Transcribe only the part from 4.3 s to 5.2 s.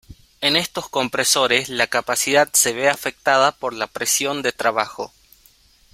de trabajo.